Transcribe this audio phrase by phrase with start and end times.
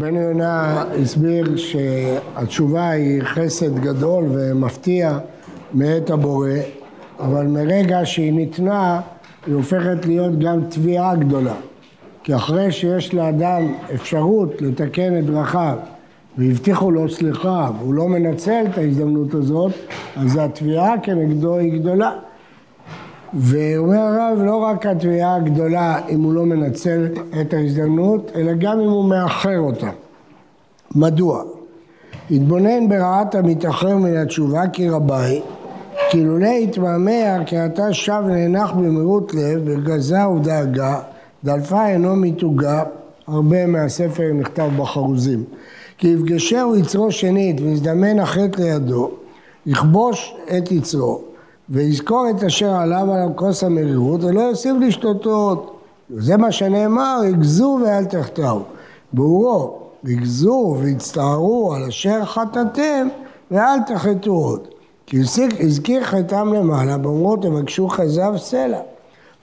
[0.00, 5.18] בן יונה הסביר שהתשובה היא חסד גדול ומפתיע
[5.74, 6.48] מאת הבורא,
[7.18, 9.00] אבל מרגע שהיא ניתנה
[9.46, 11.54] היא הופכת להיות גם תביעה גדולה.
[12.24, 15.76] כי אחרי שיש לאדם אפשרות לתקן את דרכיו
[16.38, 19.72] והבטיחו לו סליחה והוא לא מנצל את ההזדמנות הזאת,
[20.16, 22.10] אז התביעה כנגדו היא גדולה.
[23.34, 27.08] ואומר הרב, לא רק התביעה הגדולה אם הוא לא מנצל
[27.40, 29.90] את ההזדמנות, אלא גם אם הוא מאחר אותה.
[30.94, 31.42] מדוע?
[32.30, 35.40] התבונן ברעת המתאחר מן התשובה כי רבי,
[36.10, 41.00] כי לולא התמהמה כי אתה שב ונאנח במהירות לב, בגזה ודאגה,
[41.44, 42.82] דלפה אינו מתוגה,
[43.26, 45.44] הרבה מהספר נכתב בחרוזים.
[45.98, 49.10] כי יפגשהו יצרו שנית ויזדמן החטא לידו,
[49.66, 51.29] יכבוש את יצרו.
[51.70, 55.66] ויזכור את אשר עליו על כוס המרירות ולא יוסיף לשתותו עוד.
[56.10, 58.60] זה מה שנאמר, הגזו ואל תחטאו.
[59.12, 63.08] ברורו, הגזו והצטערו על אשר חטאתם
[63.50, 64.68] ואל תחטאו עוד.
[65.06, 65.16] כי
[65.60, 68.80] הזכיר חטאם למעלה, באומרו תבקשו חזב סלע.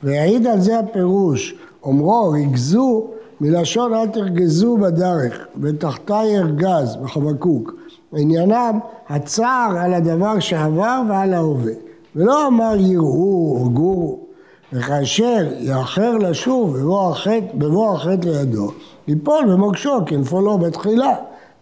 [0.03, 3.08] ויעיד על זה הפירוש, אומרו ריגזו
[3.42, 7.73] מלשון אל תרגזו בדרך, ותחתי ארגז בחבקוק.
[8.14, 11.86] עניינם הצער על הדבר שעבר ועל ההווה.
[12.17, 14.19] ולא אמר יראו או גורו,
[14.73, 16.77] וכאשר יאחר לשוב
[17.53, 18.71] בבוא החטא, לידו,
[19.07, 21.15] ייפול במוקשו כנפולו בתחילה,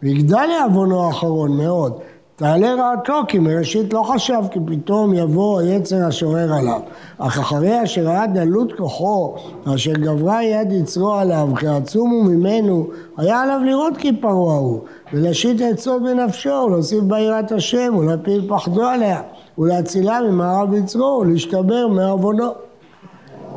[0.03, 1.93] ויגדל לעוונו האחרון מאוד.
[2.35, 6.79] תעלה רעתו כי מראשית לא חשב כי פתאום יבוא היצר השורר עליו.
[7.17, 9.35] אך אחרי אשר ראה דלות כוחו,
[9.75, 14.79] אשר גברה יד יצרו עליו, כי עצומו ממנו, היה עליו לראות כי פרעה הוא,
[15.13, 19.21] ולהשית עצות בנפשו, ולהוסיף ביראת השם, ולהפיל פחדו עליה.
[19.57, 22.51] ולהצילה ממערב יצרו ולהשתבר מעוונו.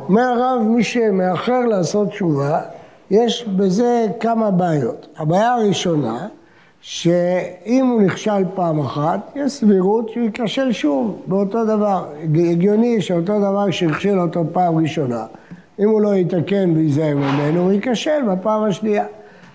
[0.07, 2.61] אומר הרב, מי שמאחר לעשות תשובה,
[3.11, 5.07] יש בזה כמה בעיות.
[5.17, 6.27] הבעיה הראשונה,
[6.81, 12.05] שאם הוא נכשל פעם אחת, יש סבירות שהוא ייכשל שוב באותו דבר.
[12.23, 15.25] הגיוני שאותו דבר שהכשיל אותו פעם ראשונה,
[15.79, 19.05] אם הוא לא יתקן וייזהר ממנו, הוא ייכשל בפעם השנייה.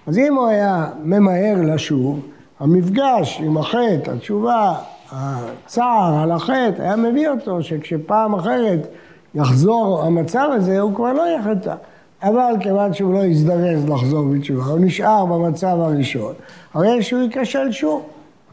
[0.06, 2.20] אז אם הוא היה ממהר לשוב,
[2.60, 4.74] המפגש עם החטא, התשובה,
[5.14, 8.88] הצער על החטא היה מביא אותו שכשפעם אחרת
[9.34, 11.74] יחזור המצב הזה, הוא כבר לא יחטא.
[12.22, 16.32] אבל כיוון שהוא לא יזדרז לחזור בתשובה, הוא נשאר במצב הראשון,
[16.74, 18.02] הרי שהוא ייכשל שוב.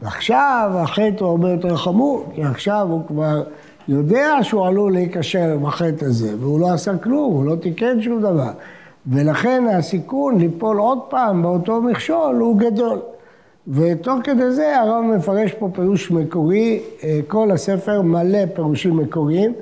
[0.02, 3.42] ועכשיו החטא הוא הרבה יותר חמור, כי עכשיו הוא כבר
[3.88, 8.50] יודע שהוא עלול להיכשל בחטא הזה, והוא לא עשה כלום, הוא לא תיקן שום דבר.
[9.06, 12.98] ולכן הסיכון ליפול עוד פעם באותו מכשול הוא גדול.
[13.68, 19.52] ותוך כדי זה הרב מפרש פה פירוש מקורי, אה, כל הספר מלא פירושים מקוריים,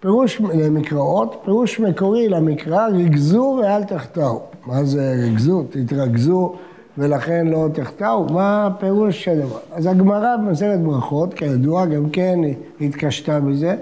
[0.00, 4.40] פירוש למקראות, פירוש מקורי למקרא, ריגזו ואל תחטאו.
[4.66, 5.64] מה זה ריגזו?
[5.70, 6.54] תתרכזו
[6.98, 8.24] ולכן לא תחטאו?
[8.24, 9.58] מה הפירוש של דבר?
[9.72, 12.38] אז הגמרא במסכת ברכות, כידוע, גם כן
[12.80, 13.76] התקשתה בזה,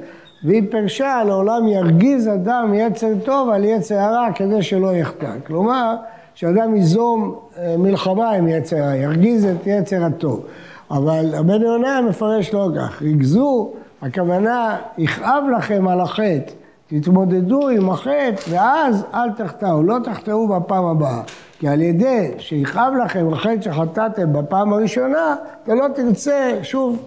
[0.44, 5.32] והיא פרשה לעולם ירגיז אדם יצר טוב על יצר הרע כדי שלא יחטא.
[5.46, 5.96] כלומר,
[6.38, 10.44] שאדם ייזום אה, מלחמה עם יצר הרע, ירגיז את יצר הטוב.
[10.90, 13.72] אבל הבן יונה מפרש לא כך, ריגזו,
[14.02, 16.52] הכוונה, יכאב לכם על החטא,
[16.86, 21.22] תתמודדו עם החטא ואז אל תחטאו, לא תחטאו בפעם הבאה.
[21.58, 26.98] כי על ידי שיכאב לכם החטא שחטאתם בפעם הראשונה, אתה לא תרצה שוב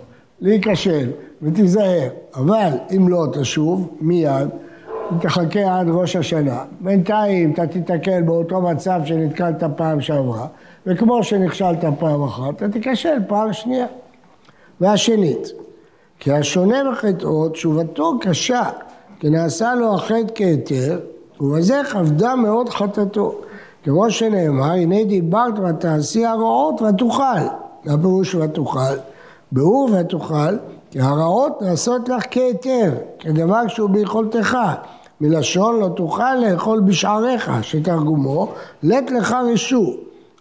[0.41, 1.09] להיכשל
[1.41, 2.09] ותיזהר.
[2.35, 4.49] אבל אם לא תשוב, מיד
[5.21, 6.63] תחכה עד ראש השנה.
[6.79, 10.47] בינתיים אתה תיתקל באותו מצב שנתקלת פעם שעברה,
[10.85, 13.85] וכמו שנכשלת פעם אחת, אתה תיכשל פעם שנייה.
[14.81, 15.47] והשנית,
[16.19, 18.63] כי השונה בחטאו, תשובתו קשה,
[19.19, 20.99] כי נעשה לו החטא כהיתר,
[21.39, 23.35] ובזה כבדה מאוד חטאתו.
[23.83, 27.23] כמו שנאמר, הנה דיברת ותעשי הרעות ותוכל.
[27.85, 28.95] מה פירוש ותוכל?
[29.51, 30.57] ברור ותוכל,
[30.91, 34.57] כי הרעות נעשות לך כהיתר, כדבר שהוא ביכולתך.
[35.21, 38.47] מלשון לא תוכל לאכול בשעריך, שתרגומו,
[38.83, 39.93] לט לך רשו.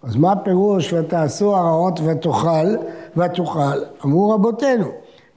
[0.02, 2.76] אז מה הפירוש ותעשו הרעות ותאכל
[3.16, 3.78] ותאכל?
[4.04, 4.86] אמרו רבותינו,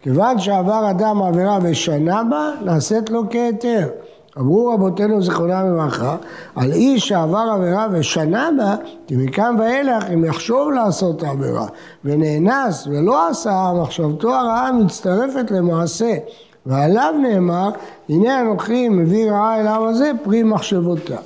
[0.01, 3.89] כיוון שעבר אדם עבירה ושנה בה, נעשית לו כהיתר.
[4.37, 6.15] אמרו רבותינו זיכרונם לברכה,
[6.55, 8.75] על איש שעבר עבירה ושנה בה,
[9.07, 11.67] כי מכאן ואילך אם יחשוב לעשות העבירה
[12.05, 16.15] ונאנס ולא עשה, מחשבתו הרעה מצטרפת למעשה.
[16.65, 17.69] ועליו נאמר,
[18.09, 21.17] הנה אנוכי מביא רעה אל העם הזה פרי מחשבותיו.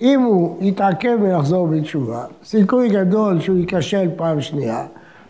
[0.00, 4.86] אם הוא יתעכב מלחזור בתשובה, סיכוי גדול שהוא ייכשל פעם שנייה,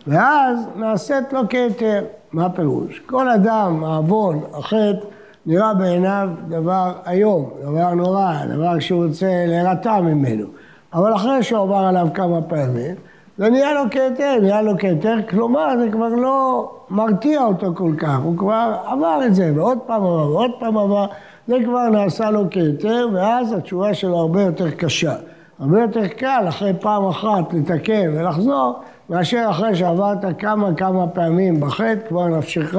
[0.07, 2.03] ואז נעשית לו כתר.
[2.31, 3.01] מה הפירוש?
[3.05, 5.05] כל אדם, העוון, החטא,
[5.45, 10.45] נראה בעיניו דבר איום, דבר נורא, דבר שהוא רוצה להירתע ממנו.
[10.93, 12.95] אבל אחרי שהוא עבר עליו כמה פעמים,
[13.37, 18.19] זה נהיה לו כהיתר, נהיה לו כהיתר, כלומר זה כבר לא מרתיע אותו כל כך,
[18.23, 21.05] הוא כבר עבר את זה, ועוד פעם עבר, ועוד פעם עבר,
[21.47, 25.15] זה כבר נעשה לו כהיתר, ואז התשובה שלו הרבה יותר קשה.
[25.59, 32.07] הרבה יותר קל אחרי פעם אחת לתקן ולחזור, מאשר אחרי שעברת כמה כמה פעמים בחטא,
[32.07, 32.75] כבר נפשך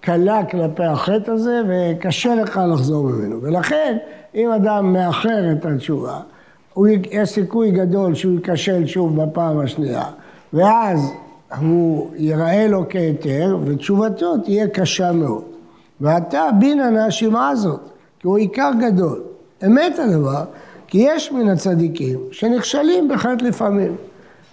[0.00, 3.42] קלה כלפי החטא הזה, וקשה לך לחזור ממנו.
[3.42, 3.96] ולכן,
[4.34, 6.20] אם אדם מאחר את התשובה,
[6.76, 10.04] הוא, יש סיכוי גדול שהוא ייכשל שוב בפעם השנייה,
[10.52, 11.12] ואז
[11.60, 15.42] הוא ייראה לו כהיתר, ותשובתו תהיה קשה מאוד.
[16.00, 17.80] ואתה בינן השמעה הזאת,
[18.20, 19.22] כי הוא עיקר גדול.
[19.66, 20.44] אמת הדבר,
[20.86, 23.96] כי יש מן הצדיקים שנכשלים בחטא לפעמים.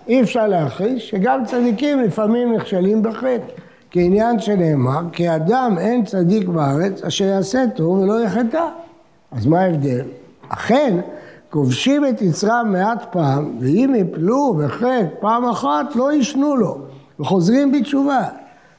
[0.08, 3.54] אי אפשר להכחיש שגם צדיקים לפעמים נכשלים בחטא.
[3.92, 8.68] כעניין שנאמר, כי אדם אין צדיק בארץ אשר יעשה טוב ולא יחטא.
[9.32, 10.06] אז מה ההבדל?
[10.50, 10.98] אכן,
[11.54, 16.78] כובשים את יצרם מעט פעם, ואם יפלו בחטא פעם אחת, לא ישנו לו,
[17.20, 18.22] וחוזרים בתשובה.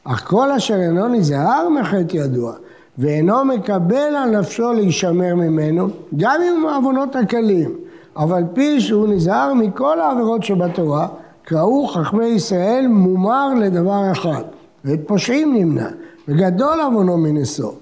[0.05, 2.53] אך כל אשר אינו נזהר מחטא ידוע,
[2.99, 7.75] ואינו מקבל על נפשו להישמר ממנו, גם עם העוונות הקלים,
[8.15, 11.09] אף על פי שהוא נזהר מכל העבירות שבתורה,
[11.45, 14.43] קראו חכמי ישראל מומר לדבר אחד,
[14.85, 15.89] ואת פושעים נמנע,
[16.29, 17.73] וגדול עוונו מנשוא.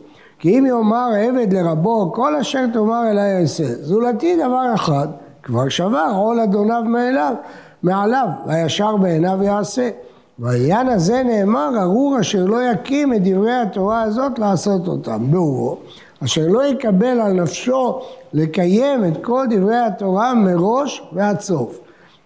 [0.42, 5.08] כי אם יאמר עבד לרבו, כל אשר תאמר אליי אעשה, זולתי דבר אחד,
[5.42, 7.34] כבר שבר עול אדוניו מאליו,
[7.82, 9.90] מעליו, והישר בעיניו יעשה.
[10.38, 15.30] והעניין הזה נאמר, ארור אשר לא יקים את דברי התורה הזאת לעשות אותם.
[15.30, 15.76] באורו,
[16.24, 18.00] אשר לא יקבל על נפשו
[18.32, 21.78] לקיים את כל דברי התורה מראש ועד סוף.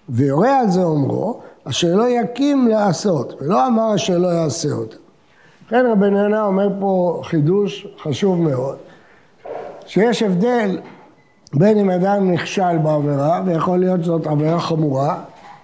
[0.09, 5.06] ויורה על זה אומרו, אשר לא יקים לעשות, ולא אמר אשר לא יעשה אותם.
[5.67, 8.77] לכן רבי יונה אומר פה חידוש חשוב מאוד,
[9.87, 10.79] שיש הבדל
[11.55, 15.19] בין אם אדם נכשל בעבירה, ויכול להיות שזאת עבירה חמורה,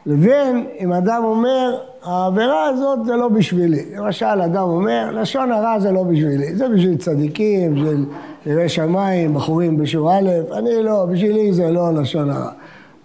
[0.07, 3.97] לבין אם אדם אומר, העבירה הזאת זה לא בשבילי.
[3.97, 8.07] למשל, אדם אומר, לשון הרע זה לא בשבילי, זה בשביל צדיקים, בשביל
[8.47, 12.51] יראי שמיים, בחורים בשיעור א', אני לא, בשבילי זה לא לשון הרע.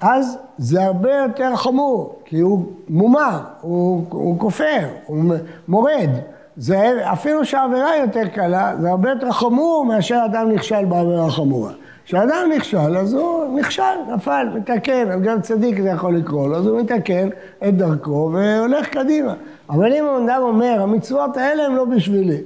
[0.02, 5.24] אז זה הרבה יותר חמור, כי הוא מומר, הוא, הוא כופר, הוא
[5.68, 6.10] מורד.
[6.57, 11.71] זה, אפילו שהעבירה יותר קלה, זה הרבה יותר חמור מאשר אדם נכשל בעבירה חמורה.
[12.06, 13.83] כשאדם נכשל, אז הוא נכשל,
[14.15, 17.30] נפל, מתקן, גם צדיק זה יכול לקרוא לו, אז הוא מתקן
[17.68, 19.33] את דרכו והולך קדימה.
[19.69, 22.38] אבל אם אדם אומר, המצוות האלה הם לא בשבילי,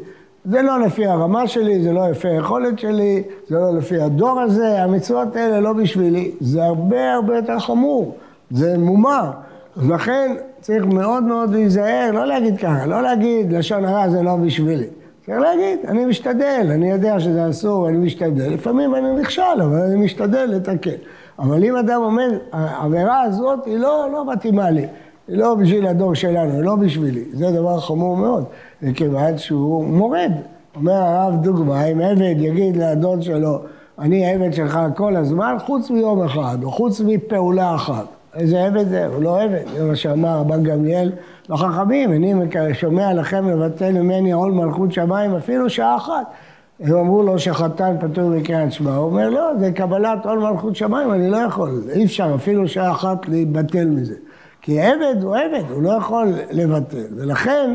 [0.45, 4.83] זה לא לפי הרמה שלי, זה לא לפי היכולת שלי, זה לא לפי הדור הזה,
[4.83, 8.15] המצוות האלה לא בשבילי, זה הרבה הרבה יותר חמור,
[8.51, 9.31] זה מומר.
[9.77, 14.35] אז לכן צריך מאוד מאוד להיזהר, לא להגיד ככה, לא להגיד לשון הרע זה לא
[14.35, 14.87] בשבילי.
[15.25, 20.05] צריך להגיד, אני משתדל, אני יודע שזה אסור, אני משתדל, לפעמים אני נכשל, אבל אני
[20.05, 20.91] משתדל לתקן.
[21.39, 24.85] אבל אם אדם אומר, העבירה הזאת היא לא, לא מתאימה לי,
[25.27, 28.43] היא לא בשביל הדור שלנו, היא לא בשבילי, זה דבר חמור מאוד,
[28.81, 30.31] מכיוון שהוא מורד.
[30.75, 33.59] אומר הרב דוגמה, אם עבד יגיד לאדון שלו,
[33.99, 38.20] אני עבד שלך כל הזמן, חוץ מיום אחד, או חוץ מפעולה אחת.
[38.36, 39.06] איזה עבד זה?
[39.06, 41.12] הוא לא עבד, זה מה שאמר רבן גמליאל
[41.50, 42.33] לחכמים, אני
[42.74, 46.31] שומע לכם לבטל ממני עול מלכות שמיים אפילו שעה אחת.
[46.80, 51.14] הם אמרו לו שחתן פטור מקריאת שמע, הוא אומר לא, זה קבלת עול מלכות שמיים,
[51.14, 54.16] אני לא יכול, אי אפשר אפילו שעה אחת להתבטל מזה.
[54.61, 57.73] כי עבד הוא עבד, הוא לא יכול לבטל, ולכן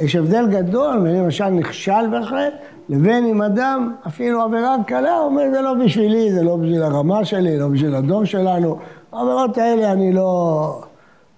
[0.00, 2.52] יש הבדל גדול בין למשל נכשל בהחלט,
[2.88, 7.24] לבין אם אדם, אפילו עבירה קלה, הוא אומר זה לא בשבילי, זה לא בשביל הרמה
[7.24, 8.78] שלי, לא בשביל הדור שלנו,
[9.14, 10.80] העבירות האלה אני לא,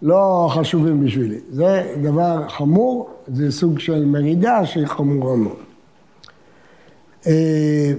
[0.03, 1.39] לא חשובים בשבילי.
[1.51, 5.57] זה דבר חמור, זה סוג של מרידה שהיא חמורה מאוד.
[7.27, 7.93] אה,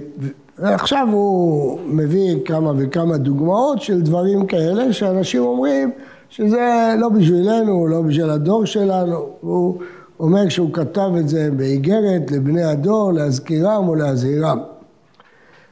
[0.58, 5.90] ועכשיו הוא מביא כמה וכמה דוגמאות של דברים כאלה שאנשים אומרים
[6.30, 9.26] שזה לא בשבילנו, לא בשביל הדור שלנו.
[9.40, 9.78] הוא
[10.20, 14.58] אומר שהוא כתב את זה באיגרת לבני הדור, להזכירם ולהזהירם.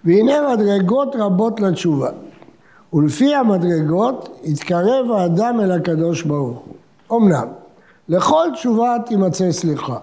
[0.04, 2.10] והנה מדרגות רבות לתשובה.
[2.92, 6.62] ולפי המדרגות יתקרב האדם אל הקדוש ברוך
[7.08, 7.18] הוא.
[7.18, 7.48] אמנם,
[8.08, 9.96] לכל תשובה תימצא סליחה,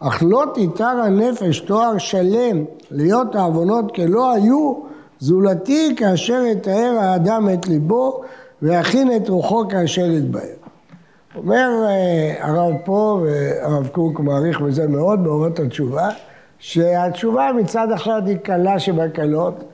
[0.00, 4.74] אך לא תיתר הנפש תואר שלם להיות העוונות כלא היו,
[5.18, 8.20] זולתי כאשר יתאר האדם את ליבו
[8.62, 10.62] ויכין את רוחו כאשר יתבהר.
[11.36, 16.08] אומר אה, הרב פה, והרב קוק מעריך בזה מאוד, באורות התשובה,
[16.58, 19.64] שהתשובה מצד אחד היא קלה שבקלות,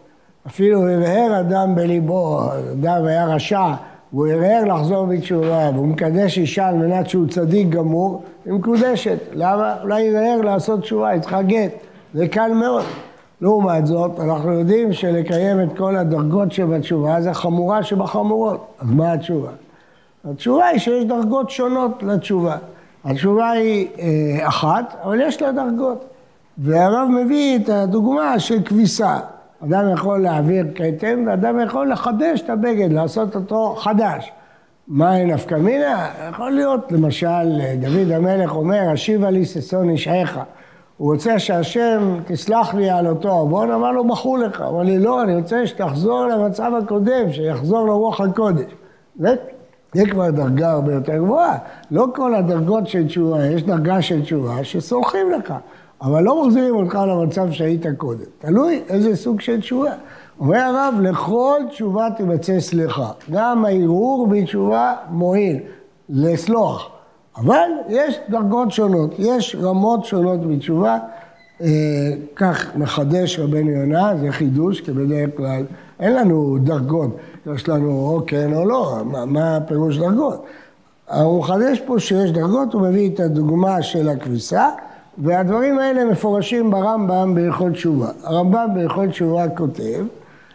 [0.48, 2.40] אפילו הרהר אדם בליבו,
[2.72, 3.74] אדם היה רשע,
[4.12, 9.18] והוא הרהר לחזור בתשובה, והוא מקדש אישה על מנת שהוא צדיק גמור, היא מקודשת.
[9.32, 9.76] למה?
[9.82, 11.72] אולי הרהר לעשות תשובה, היא צריכה גט.
[12.14, 12.84] זה קל מאוד.
[13.40, 18.66] לעומת זאת, אנחנו יודעים שלקיים את כל הדרגות שבתשובה זה חמורה שבחמורות.
[18.78, 19.50] אז מה התשובה?
[20.24, 22.56] התשובה היא שיש דרגות שונות לתשובה.
[23.04, 26.04] התשובה היא אה, אחת, אבל יש לה דרגות.
[26.58, 29.18] והרב מביא את הדוגמה של כביסה.
[29.64, 34.32] אדם יכול להעביר כתם ואדם יכול לחדש את הבגד, לעשות אותו חדש.
[34.88, 36.08] מה אין נפקא מינה?
[36.30, 40.38] יכול להיות, למשל, דוד המלך אומר, השיבה לי ששון אישעך.
[40.96, 44.60] הוא רוצה שהשם תסלח לי על אותו עוון, אמר לו, מחו לך.
[44.60, 48.72] אמר לי, לא, אני רוצה שתחזור למצב הקודם, שיחזור לרוח הקודש.
[49.16, 49.34] זה,
[49.94, 51.58] זה כבר דרגה הרבה יותר גבוהה.
[51.90, 55.54] לא כל הדרגות של תשובה, יש דרגה של תשובה שסולחים לך.
[56.02, 58.24] אבל לא מחזירים אותך למצב שהיית קודם.
[58.38, 59.92] תלוי איזה סוג של תשובה.
[60.40, 63.10] אומר הרב, לכל תשובה תימצא סליחה.
[63.30, 65.58] גם הערעור בתשובה מועיל,
[66.08, 66.90] לסלוח.
[67.36, 70.98] אבל יש דרגות שונות, יש רמות שונות בתשובה.
[71.60, 71.68] אה,
[72.36, 75.64] כך מחדש רבנו יונה, זה חידוש, כי בדרך כלל
[76.00, 77.16] אין לנו דרגות,
[77.54, 80.44] יש לנו או כן או לא, מה, מה הפירוש דרגות?
[81.14, 84.68] הוא מחדש פה שיש דרגות, הוא מביא את הדוגמה של הכביסה.
[85.18, 88.08] והדברים האלה מפורשים ברמב"ם בהלכות תשובה.
[88.24, 90.04] הרמב"ם בהלכות תשובה כותב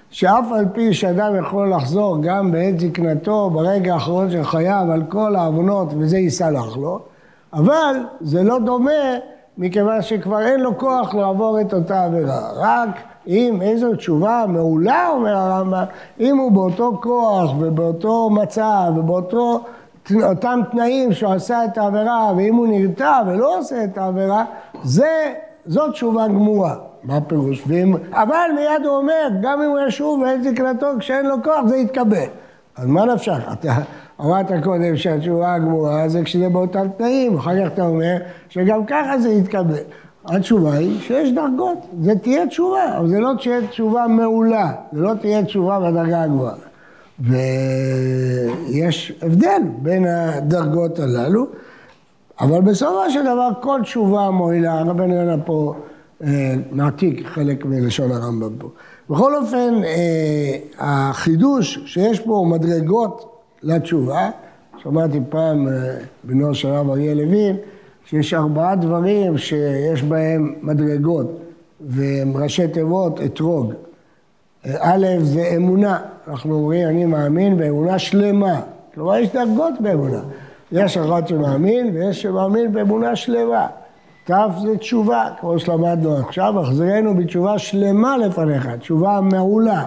[0.10, 5.36] שאף על פי שאדם יכול לחזור גם בעת זקנתו, ברגע האחרון של חייו, על כל
[5.36, 7.00] העוונות וזה יסלח לו,
[7.54, 8.92] אבל זה לא דומה
[9.58, 12.50] מכיוון שכבר אין לו כוח לעבור את אותה עבירה.
[12.56, 12.90] רק
[13.28, 15.84] אם איזו תשובה מעולה, אומר הרמב"ם,
[16.20, 19.62] אם הוא באותו כוח ובאותו מצב ובאותו
[20.24, 24.46] אותם תנאים שהוא עשה את העבירה, ואם הוא נרתע ולא עושה את העבירה,
[24.84, 25.34] זה,
[25.66, 26.76] זאת תשובה גמורה.
[27.04, 27.64] מה הפירוש?
[27.68, 31.78] ואם, אבל מיד הוא אומר, גם אם הוא ישוב ואין זקנתו כשאין לו כוח, זה
[31.78, 32.26] יתקבל.
[32.78, 33.52] אז מה נפשך?
[33.54, 33.74] אתה
[34.22, 38.18] אמרת קודם שהתשובה הגמורה זה כשזה באותם תנאים, אחר כך אתה אומר
[38.50, 39.84] שגם ככה זה יתקבל.
[40.26, 45.14] התשובה היא שיש דרגות, זה תהיה תשובה, אבל זה לא תהיה תשובה מעולה, זה לא
[45.14, 46.54] תהיה תשובה בדרגה הגבוהה.
[47.24, 51.46] ויש הבדל בין הדרגות הללו,
[52.40, 55.74] אבל בסופו של דבר כל תשובה מועילה, רבנו יונה פה
[56.24, 58.68] אה, מעתיק חלק מלשון הרמב"ם פה.
[59.10, 64.30] בכל אופן, אה, החידוש שיש פה מדרגות לתשובה,
[64.78, 65.74] שמעתי פעם אה,
[66.24, 67.56] בנו של הרב אריה לוין,
[68.06, 71.40] שיש ארבעה דברים שיש בהם מדרגות,
[71.82, 73.74] והם ראשי תיבות אתרוג.
[74.80, 78.62] א' זה אמונה, אנחנו אומרים אני מאמין באמונה שלמה,
[78.94, 80.20] כלומר יש דרגות באמונה,
[80.72, 83.68] יש אחד שמאמין ויש שמאמין באמונה שלמה,
[84.24, 89.86] ת' זה תשובה, כמו שלמדנו עכשיו, החזרנו בתשובה שלמה לפניך, תשובה מעולה,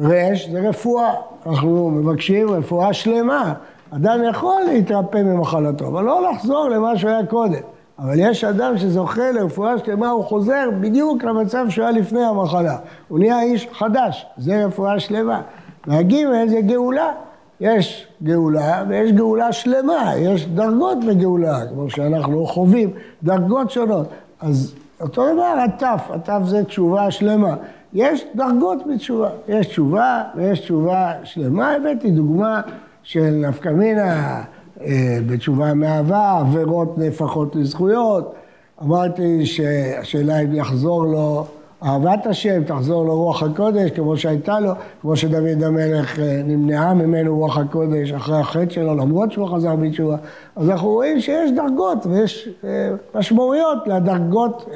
[0.00, 1.14] ר' זה רפואה,
[1.46, 3.54] אנחנו מבקשים רפואה שלמה,
[3.90, 7.60] אדם יכול להתרפא ממחלתו, אבל לא לחזור למה שהוא קודם.
[8.02, 12.76] אבל יש אדם שזוכה לרפואה שלמה, הוא חוזר בדיוק למצב שהוא היה לפני המחלה.
[13.08, 15.42] הוא נהיה איש חדש, זה רפואה שלמה.
[15.86, 17.12] והגימל זה גאולה.
[17.60, 22.90] יש גאולה ויש גאולה שלמה, יש דרגות בגאולה, כמו שאנחנו חווים,
[23.22, 24.06] דרגות שונות.
[24.40, 27.54] אז אותו דבר התף, התף זה תשובה שלמה.
[27.92, 31.72] יש דרגות בתשובה, יש תשובה ויש תשובה שלמה.
[31.72, 32.60] הבאתי דוגמה
[33.02, 34.42] של נפקא מינה.
[34.84, 38.34] אה, בתשובה מאהבה, עבירות נהפכות לזכויות.
[38.82, 41.44] אמרתי שהשאלה אם יחזור לו
[41.84, 44.72] אהבת השם, תחזור לו רוח הקודש כמו שהייתה לו,
[45.02, 50.16] כמו שדוד המלך אה, נמנעה ממנו רוח הקודש אחרי החטא שלו, למרות שהוא חזר בתשובה.
[50.56, 54.68] אז אנחנו רואים שיש דרגות ויש אה, משמעויות לדרגות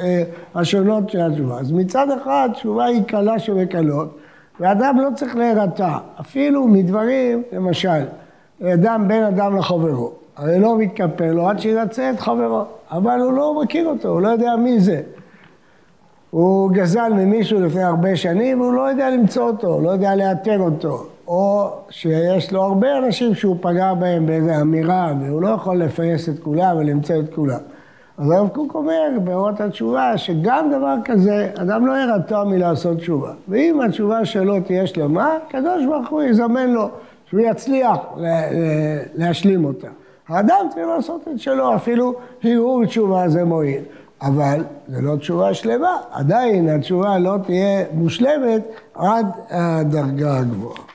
[0.54, 1.58] השונות של התשובה.
[1.61, 4.18] אז מצד אחד תשובה היא קלה שבקלות,
[4.61, 8.04] ואדם לא צריך להירתע, אפילו מדברים, למשל,
[8.62, 13.62] אדם בין אדם לחברו, הרי לא מתקפל לו עד שירצה את חברו, אבל הוא לא
[13.62, 15.00] מכיר אותו, הוא לא יודע מי זה.
[16.30, 21.06] הוא גזל ממישהו לפני הרבה שנים והוא לא יודע למצוא אותו, לא יודע לאתר אותו.
[21.28, 26.38] או שיש לו הרבה אנשים שהוא פגע בהם באיזו אמירה והוא לא יכול לפייס את
[26.38, 27.61] כולם ולמצוא את כולם.
[28.18, 33.32] אז הרב קוק אומר באורות התשובה שגם דבר כזה, אדם לא ירתע מלעשות תשובה.
[33.49, 36.88] ואם התשובה שלו תהיה שלמה, הקדוש ברוך הוא יזמן לו
[37.28, 37.99] שהוא יצליח
[39.14, 39.88] להשלים אותה.
[40.28, 42.14] האדם צריך לעשות את שלו, אפילו
[42.45, 43.83] הרהור תשובה זה מועיל.
[44.23, 48.62] אבל זה לא תשובה שלמה, עדיין התשובה לא תהיה מושלמת
[48.95, 50.93] עד הדרגה הגבוהה.